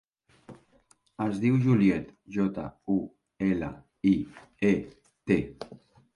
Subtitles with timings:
[1.25, 2.07] Es diu Juliet:
[2.39, 2.65] jota,
[2.95, 2.97] u,
[3.51, 3.71] ela,
[4.15, 4.17] i,
[4.73, 4.75] e,
[5.33, 5.41] te.